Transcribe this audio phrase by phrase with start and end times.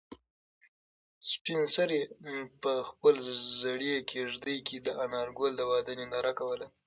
[1.31, 2.01] سپین سرې
[2.61, 3.21] په خپلې
[3.61, 6.67] زړې کيږدۍ کې د انارګل د واده ننداره کوله.